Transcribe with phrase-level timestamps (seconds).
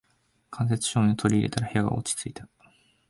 [0.49, 2.47] 間接照明を取り入れたら部屋が落ち着いた